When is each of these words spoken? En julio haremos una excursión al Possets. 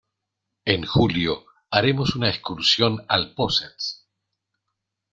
En 0.65 0.83
julio 0.83 1.45
haremos 1.69 2.15
una 2.15 2.29
excursión 2.31 3.05
al 3.07 3.35
Possets. 3.35 4.07